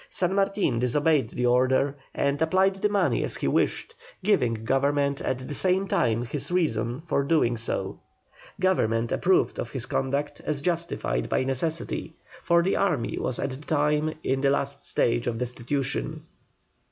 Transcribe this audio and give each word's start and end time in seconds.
San 0.09 0.33
Martin 0.33 0.79
disobeyed 0.79 1.29
the 1.29 1.45
order 1.45 1.95
and 2.15 2.41
applied 2.41 2.73
the 2.73 2.89
money 2.89 3.23
as 3.23 3.35
he 3.37 3.47
wished, 3.47 3.93
giving 4.23 4.55
Government 4.65 5.21
at 5.21 5.47
the 5.47 5.53
same 5.53 5.87
time 5.87 6.25
his 6.25 6.49
reasons 6.51 7.03
for 7.05 7.21
so 7.21 7.27
doing. 7.27 7.55
Government 8.59 9.11
approved 9.11 9.59
of 9.59 9.69
his 9.69 9.85
conduct 9.85 10.39
as 10.39 10.63
justified 10.63 11.29
by 11.29 11.43
necessity, 11.43 12.15
for 12.41 12.63
the 12.63 12.77
army 12.77 13.19
was 13.19 13.37
at 13.37 13.51
the 13.51 13.57
time 13.57 14.15
in 14.23 14.41
the 14.41 14.49
last 14.49 14.89
stage 14.89 15.27
of 15.27 15.37
destitution. 15.37 16.23